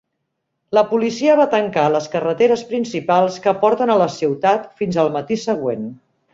La 0.77 0.81
policia 0.93 1.35
va 1.39 1.45
tancar 1.51 1.83
les 1.97 2.09
carreteres 2.15 2.65
principals 2.71 3.39
que 3.45 3.55
porten 3.67 3.95
a 3.95 4.01
la 4.03 4.11
ciutat 4.17 4.69
fins 4.83 5.01
al 5.05 5.17
matí 5.21 5.43
següent. 5.47 5.89